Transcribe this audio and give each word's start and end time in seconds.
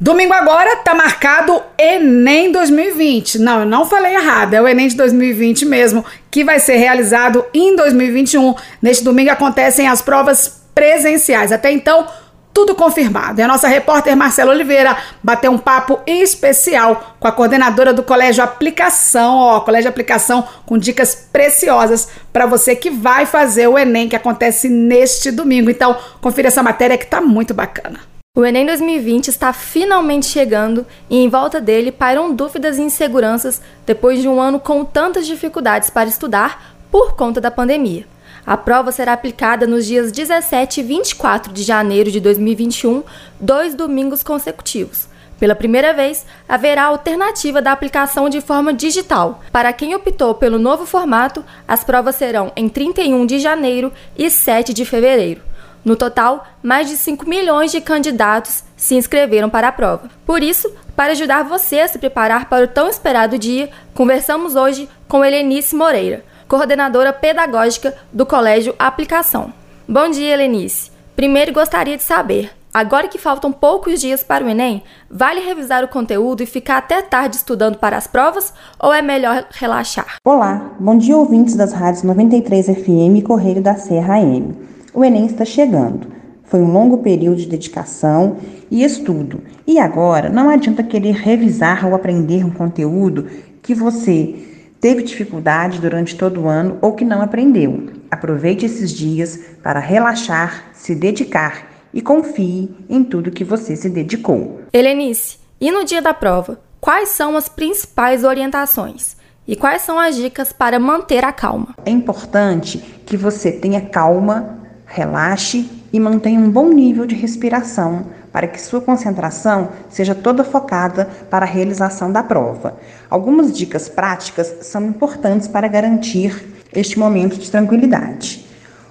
Domingo 0.00 0.32
agora 0.32 0.76
tá 0.76 0.94
marcado 0.94 1.60
Enem 1.76 2.52
2020. 2.52 3.40
Não, 3.40 3.60
eu 3.60 3.66
não 3.66 3.84
falei 3.84 4.14
errado, 4.14 4.54
é 4.54 4.62
o 4.62 4.68
Enem 4.68 4.86
de 4.86 4.96
2020 4.96 5.66
mesmo, 5.66 6.04
que 6.30 6.44
vai 6.44 6.60
ser 6.60 6.76
realizado 6.76 7.44
em 7.52 7.74
2021. 7.74 8.54
Neste 8.80 9.02
domingo 9.02 9.32
acontecem 9.32 9.88
as 9.88 10.00
provas 10.00 10.62
presenciais. 10.72 11.50
Até 11.50 11.72
então, 11.72 12.06
tudo 12.54 12.76
confirmado. 12.76 13.40
E 13.40 13.42
a 13.42 13.48
nossa 13.48 13.66
repórter 13.66 14.16
Marcela 14.16 14.52
Oliveira 14.52 14.96
bateu 15.20 15.50
um 15.50 15.58
papo 15.58 15.98
especial 16.06 17.16
com 17.18 17.26
a 17.26 17.32
coordenadora 17.32 17.92
do 17.92 18.04
Colégio 18.04 18.44
Aplicação, 18.44 19.36
ó, 19.36 19.60
Colégio 19.60 19.90
Aplicação 19.90 20.46
com 20.64 20.78
dicas 20.78 21.28
preciosas 21.32 22.08
para 22.32 22.46
você 22.46 22.76
que 22.76 22.88
vai 22.88 23.26
fazer 23.26 23.66
o 23.66 23.76
Enem 23.76 24.08
que 24.08 24.14
acontece 24.14 24.68
neste 24.68 25.32
domingo. 25.32 25.68
Então, 25.68 25.98
confira 26.20 26.46
essa 26.46 26.62
matéria 26.62 26.96
que 26.96 27.06
tá 27.06 27.20
muito 27.20 27.52
bacana. 27.52 27.98
O 28.38 28.44
Enem 28.44 28.64
2020 28.64 29.26
está 29.26 29.52
finalmente 29.52 30.26
chegando 30.26 30.86
e 31.10 31.16
em 31.16 31.28
volta 31.28 31.60
dele 31.60 31.90
pairam 31.90 32.32
dúvidas 32.32 32.78
e 32.78 32.82
inseguranças 32.82 33.60
depois 33.84 34.22
de 34.22 34.28
um 34.28 34.40
ano 34.40 34.60
com 34.60 34.84
tantas 34.84 35.26
dificuldades 35.26 35.90
para 35.90 36.08
estudar 36.08 36.76
por 36.88 37.16
conta 37.16 37.40
da 37.40 37.50
pandemia. 37.50 38.06
A 38.46 38.56
prova 38.56 38.92
será 38.92 39.12
aplicada 39.12 39.66
nos 39.66 39.86
dias 39.86 40.12
17 40.12 40.78
e 40.78 40.82
24 40.84 41.52
de 41.52 41.64
janeiro 41.64 42.12
de 42.12 42.20
2021, 42.20 43.02
dois 43.40 43.74
domingos 43.74 44.22
consecutivos. 44.22 45.08
Pela 45.40 45.56
primeira 45.56 45.92
vez, 45.92 46.24
haverá 46.48 46.84
alternativa 46.84 47.60
da 47.60 47.72
aplicação 47.72 48.28
de 48.28 48.40
forma 48.40 48.72
digital. 48.72 49.42
Para 49.50 49.72
quem 49.72 49.96
optou 49.96 50.32
pelo 50.36 50.60
novo 50.60 50.86
formato, 50.86 51.44
as 51.66 51.82
provas 51.82 52.14
serão 52.14 52.52
em 52.54 52.68
31 52.68 53.26
de 53.26 53.40
janeiro 53.40 53.92
e 54.16 54.30
7 54.30 54.72
de 54.72 54.84
fevereiro. 54.84 55.47
No 55.84 55.96
total, 55.96 56.46
mais 56.62 56.88
de 56.88 56.96
5 56.96 57.28
milhões 57.28 57.70
de 57.70 57.80
candidatos 57.80 58.64
se 58.76 58.94
inscreveram 58.94 59.48
para 59.48 59.68
a 59.68 59.72
prova. 59.72 60.10
Por 60.26 60.42
isso, 60.42 60.70
para 60.96 61.12
ajudar 61.12 61.44
você 61.44 61.80
a 61.80 61.88
se 61.88 61.98
preparar 61.98 62.48
para 62.48 62.64
o 62.64 62.68
tão 62.68 62.88
esperado 62.88 63.38
dia, 63.38 63.70
conversamos 63.94 64.56
hoje 64.56 64.88
com 65.06 65.24
Helenice 65.24 65.74
Moreira, 65.74 66.24
coordenadora 66.48 67.12
pedagógica 67.12 67.94
do 68.12 68.26
Colégio 68.26 68.74
Aplicação. 68.78 69.52
Bom 69.88 70.10
dia, 70.10 70.34
Helenice. 70.34 70.90
Primeiro 71.14 71.52
gostaria 71.52 71.96
de 71.96 72.02
saber, 72.02 72.50
agora 72.72 73.08
que 73.08 73.18
faltam 73.18 73.50
poucos 73.50 74.00
dias 74.00 74.22
para 74.22 74.44
o 74.44 74.48
Enem, 74.48 74.82
vale 75.10 75.40
revisar 75.40 75.82
o 75.82 75.88
conteúdo 75.88 76.42
e 76.42 76.46
ficar 76.46 76.78
até 76.78 77.02
tarde 77.02 77.36
estudando 77.36 77.78
para 77.78 77.96
as 77.96 78.06
provas 78.06 78.52
ou 78.78 78.92
é 78.92 79.02
melhor 79.02 79.46
relaxar? 79.50 80.16
Olá, 80.24 80.72
bom 80.78 80.96
dia 80.96 81.16
ouvintes 81.16 81.56
das 81.56 81.72
rádios 81.72 82.02
93 82.02 82.66
FM 82.66 83.16
e 83.16 83.22
Correio 83.22 83.62
da 83.62 83.74
Serra 83.74 84.14
AM. 84.14 84.54
O 84.98 85.04
Enem 85.04 85.26
está 85.26 85.44
chegando. 85.44 86.08
Foi 86.42 86.58
um 86.58 86.72
longo 86.72 86.98
período 86.98 87.36
de 87.36 87.46
dedicação 87.46 88.38
e 88.68 88.82
estudo. 88.82 89.40
E 89.64 89.78
agora 89.78 90.28
não 90.28 90.48
adianta 90.48 90.82
querer 90.82 91.14
revisar 91.14 91.86
ou 91.86 91.94
aprender 91.94 92.44
um 92.44 92.50
conteúdo 92.50 93.28
que 93.62 93.76
você 93.76 94.34
teve 94.80 95.04
dificuldade 95.04 95.78
durante 95.78 96.16
todo 96.16 96.40
o 96.40 96.48
ano 96.48 96.78
ou 96.82 96.94
que 96.94 97.04
não 97.04 97.22
aprendeu. 97.22 97.90
Aproveite 98.10 98.66
esses 98.66 98.90
dias 98.90 99.38
para 99.62 99.78
relaxar, 99.78 100.64
se 100.72 100.96
dedicar 100.96 101.70
e 101.94 102.02
confie 102.02 102.68
em 102.90 103.04
tudo 103.04 103.30
que 103.30 103.44
você 103.44 103.76
se 103.76 103.88
dedicou. 103.88 104.62
Helenice, 104.72 105.38
e 105.60 105.70
no 105.70 105.84
dia 105.84 106.02
da 106.02 106.12
prova, 106.12 106.60
quais 106.80 107.10
são 107.10 107.36
as 107.36 107.48
principais 107.48 108.24
orientações? 108.24 109.16
E 109.46 109.54
quais 109.54 109.80
são 109.80 109.98
as 109.98 110.16
dicas 110.16 110.52
para 110.52 110.78
manter 110.78 111.24
a 111.24 111.32
calma? 111.32 111.74
É 111.86 111.90
importante 111.90 112.78
que 113.06 113.16
você 113.16 113.50
tenha 113.50 113.80
calma 113.80 114.57
Relaxe 114.90 115.70
e 115.92 116.00
mantenha 116.00 116.40
um 116.40 116.50
bom 116.50 116.70
nível 116.70 117.04
de 117.06 117.14
respiração 117.14 118.06
para 118.32 118.46
que 118.46 118.60
sua 118.60 118.80
concentração 118.80 119.68
seja 119.90 120.14
toda 120.14 120.42
focada 120.42 121.06
para 121.30 121.44
a 121.44 121.48
realização 121.48 122.10
da 122.10 122.22
prova. 122.22 122.78
Algumas 123.10 123.56
dicas 123.56 123.88
práticas 123.88 124.56
são 124.62 124.86
importantes 124.86 125.46
para 125.46 125.68
garantir 125.68 126.42
este 126.72 126.98
momento 126.98 127.38
de 127.38 127.50
tranquilidade. 127.50 128.46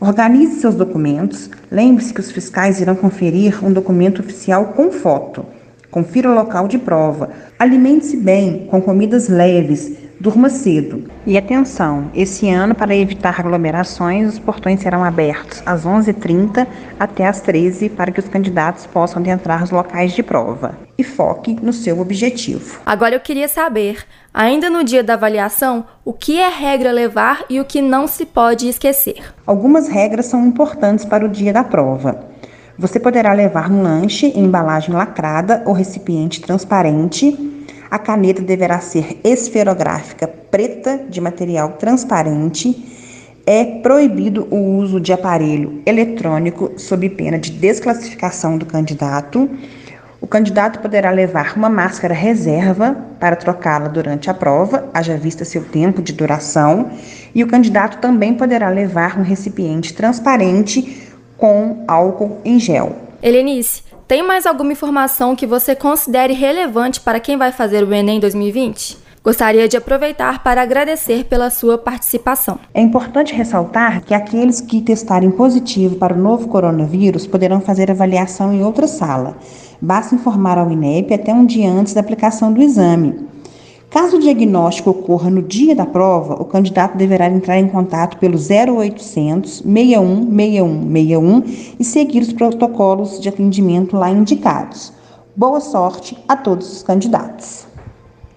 Organize 0.00 0.60
seus 0.60 0.74
documentos. 0.74 1.50
Lembre-se 1.70 2.14
que 2.14 2.20
os 2.20 2.30
fiscais 2.30 2.80
irão 2.80 2.96
conferir 2.96 3.64
um 3.64 3.72
documento 3.72 4.20
oficial 4.20 4.72
com 4.76 4.90
foto. 4.90 5.44
Confira 5.90 6.30
o 6.30 6.34
local 6.34 6.66
de 6.66 6.78
prova. 6.78 7.30
Alimente-se 7.58 8.16
bem 8.16 8.66
com 8.70 8.80
comidas 8.80 9.28
leves 9.28 9.92
Durma 10.22 10.48
cedo. 10.48 11.10
E 11.26 11.36
atenção, 11.36 12.08
esse 12.14 12.48
ano, 12.48 12.76
para 12.76 12.94
evitar 12.94 13.40
aglomerações, 13.40 14.34
os 14.34 14.38
portões 14.38 14.78
serão 14.78 15.02
abertos 15.02 15.60
às 15.66 15.84
11h30 15.84 16.64
até 16.96 17.26
às 17.26 17.40
13 17.40 17.88
para 17.88 18.12
que 18.12 18.20
os 18.20 18.28
candidatos 18.28 18.86
possam 18.86 19.20
adentrar 19.20 19.64
os 19.64 19.72
locais 19.72 20.12
de 20.12 20.22
prova. 20.22 20.78
E 20.96 21.02
foque 21.02 21.56
no 21.60 21.72
seu 21.72 21.98
objetivo. 21.98 22.78
Agora 22.86 23.16
eu 23.16 23.20
queria 23.20 23.48
saber, 23.48 24.04
ainda 24.32 24.70
no 24.70 24.84
dia 24.84 25.02
da 25.02 25.14
avaliação, 25.14 25.84
o 26.04 26.12
que 26.12 26.38
é 26.38 26.48
regra 26.48 26.92
levar 26.92 27.44
e 27.50 27.58
o 27.58 27.64
que 27.64 27.82
não 27.82 28.06
se 28.06 28.24
pode 28.24 28.68
esquecer. 28.68 29.34
Algumas 29.44 29.88
regras 29.88 30.26
são 30.26 30.46
importantes 30.46 31.04
para 31.04 31.26
o 31.26 31.28
dia 31.28 31.52
da 31.52 31.64
prova. 31.64 32.28
Você 32.78 33.00
poderá 33.00 33.32
levar 33.32 33.68
um 33.68 33.82
lanche 33.82 34.28
em 34.28 34.44
embalagem 34.44 34.94
lacrada 34.94 35.64
ou 35.66 35.72
recipiente 35.72 36.40
transparente 36.40 37.51
a 37.92 37.98
caneta 37.98 38.40
deverá 38.40 38.80
ser 38.80 39.20
esferográfica 39.22 40.26
preta 40.26 41.04
de 41.10 41.20
material 41.20 41.72
transparente. 41.72 42.88
É 43.44 43.66
proibido 43.66 44.48
o 44.50 44.78
uso 44.78 44.98
de 44.98 45.12
aparelho 45.12 45.82
eletrônico 45.84 46.72
sob 46.78 47.06
pena 47.10 47.38
de 47.38 47.50
desclassificação 47.50 48.56
do 48.56 48.64
candidato. 48.64 49.46
O 50.22 50.26
candidato 50.26 50.78
poderá 50.78 51.10
levar 51.10 51.54
uma 51.54 51.68
máscara 51.68 52.14
reserva 52.14 52.96
para 53.20 53.36
trocá-la 53.36 53.88
durante 53.88 54.30
a 54.30 54.34
prova, 54.34 54.88
haja 54.94 55.18
vista 55.18 55.44
seu 55.44 55.62
tempo 55.62 56.00
de 56.00 56.14
duração, 56.14 56.92
e 57.34 57.44
o 57.44 57.46
candidato 57.46 57.98
também 57.98 58.32
poderá 58.32 58.70
levar 58.70 59.18
um 59.18 59.22
recipiente 59.22 59.92
transparente 59.92 61.12
com 61.36 61.84
álcool 61.86 62.38
em 62.42 62.58
gel. 62.58 63.11
Helenice, 63.22 63.84
tem 64.08 64.20
mais 64.20 64.46
alguma 64.46 64.72
informação 64.72 65.36
que 65.36 65.46
você 65.46 65.76
considere 65.76 66.32
relevante 66.32 67.00
para 67.00 67.20
quem 67.20 67.36
vai 67.36 67.52
fazer 67.52 67.84
o 67.84 67.94
Enem 67.94 68.18
2020? 68.18 68.98
Gostaria 69.22 69.68
de 69.68 69.76
aproveitar 69.76 70.42
para 70.42 70.60
agradecer 70.60 71.26
pela 71.26 71.48
sua 71.48 71.78
participação. 71.78 72.58
É 72.74 72.80
importante 72.80 73.32
ressaltar 73.32 74.02
que 74.02 74.12
aqueles 74.12 74.60
que 74.60 74.80
testarem 74.80 75.30
positivo 75.30 75.94
para 75.94 76.12
o 76.12 76.18
novo 76.20 76.48
coronavírus 76.48 77.24
poderão 77.24 77.60
fazer 77.60 77.92
avaliação 77.92 78.52
em 78.52 78.64
outra 78.64 78.88
sala. 78.88 79.36
Basta 79.80 80.16
informar 80.16 80.58
ao 80.58 80.68
INEP 80.68 81.14
até 81.14 81.32
um 81.32 81.46
dia 81.46 81.70
antes 81.70 81.94
da 81.94 82.00
aplicação 82.00 82.52
do 82.52 82.60
exame. 82.60 83.31
Caso 83.92 84.16
o 84.16 84.20
diagnóstico 84.20 84.88
ocorra 84.88 85.28
no 85.28 85.42
dia 85.42 85.76
da 85.76 85.84
prova, 85.84 86.40
o 86.40 86.46
candidato 86.46 86.96
deverá 86.96 87.26
entrar 87.26 87.58
em 87.58 87.68
contato 87.68 88.16
pelo 88.16 88.38
0800 88.38 89.58
61 89.58 90.30
61 90.34 90.92
61 90.92 91.42
e 91.78 91.84
seguir 91.84 92.22
os 92.22 92.32
protocolos 92.32 93.20
de 93.20 93.28
atendimento 93.28 93.94
lá 93.94 94.08
indicados. 94.08 94.94
Boa 95.36 95.60
sorte 95.60 96.16
a 96.26 96.34
todos 96.34 96.72
os 96.72 96.82
candidatos. 96.82 97.66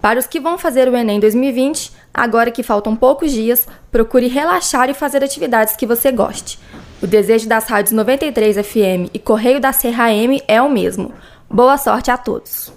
Para 0.02 0.20
os 0.20 0.28
que 0.28 0.42
vão 0.42 0.58
fazer 0.58 0.90
o 0.90 0.96
Enem 0.96 1.22
2020, 1.22 1.94
agora 2.14 2.52
que 2.52 2.62
faltam 2.62 2.94
poucos 2.94 3.32
dias, 3.32 3.66
procure 3.90 4.28
relaxar 4.28 4.90
e 4.90 4.94
fazer 4.94 5.24
atividades 5.24 5.78
que 5.78 5.88
você 5.88 6.12
goste. 6.12 6.60
O 7.02 7.08
desejo 7.08 7.48
das 7.48 7.66
rádios 7.68 7.94
93 7.94 8.58
FM 8.58 9.10
e 9.14 9.20
Correio 9.20 9.62
da 9.62 9.72
Serra 9.72 10.12
M 10.12 10.42
é 10.50 10.62
o 10.62 10.70
mesmo. 10.70 11.14
Boa 11.50 11.78
sorte 11.78 12.12
a 12.12 12.18
todos! 12.18 12.75